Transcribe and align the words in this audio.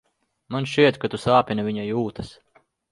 Man 0.55 0.67
šķiet, 0.71 0.97
ka 1.03 1.11
tu 1.15 1.21
sāpini 1.27 1.69
viņa 1.71 1.89
jūtas. 1.93 2.37